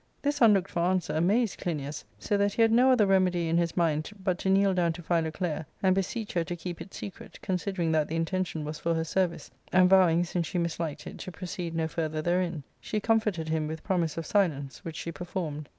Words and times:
This 0.23 0.41
unlooked 0.41 0.71
for 0.71 0.79
answer 0.79 1.13
amazed 1.13 1.59
Clinias, 1.59 2.05
so 2.17 2.35
that 2.35 2.53
he 2.53 2.63
had 2.63 2.71
no 2.71 2.89
other 2.89 3.05
remedy 3.05 3.47
in 3.47 3.59
his 3.59 3.77
mind 3.77 4.09
but 4.23 4.39
to 4.39 4.49
kneel 4.49 4.73
down 4.73 4.93
to 4.93 5.03
Philoclea 5.03 5.67
and 5.83 5.93
beseech 5.93 6.33
her 6.33 6.43
to 6.43 6.55
keep 6.55 6.81
it 6.81 6.91
secret, 6.91 7.37
considering 7.43 7.91
that 7.91 8.07
the 8.07 8.15
intention 8.15 8.65
was 8.65 8.79
for 8.79 8.95
her 8.95 9.03
service; 9.03 9.51
and 9.71 9.91
vowing, 9.91 10.23
since 10.23 10.47
she 10.47 10.57
misliked 10.57 11.05
it, 11.05 11.19
to 11.19 11.31
proceed 11.31 11.75
no 11.75 11.87
further 11.87 12.19
therein, 12.23 12.63
she 12.79 12.99
comforted 12.99 13.49
him 13.49 13.67
with 13.67 13.83
promise 13.83 14.17
of 14.17 14.25
silence, 14.25 14.83
which 14.83 14.95
she 14.95 15.11
performed. 15.11 15.69